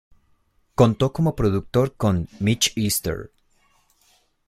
Contó 0.73 1.13
como 1.13 1.35
productor 1.35 1.93
con 1.95 2.27
Mitch 2.39 2.73
Easter. 2.75 3.29